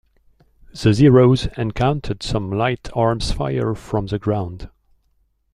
[0.71, 4.67] The Zeroes encountered some light arms fire from the ground.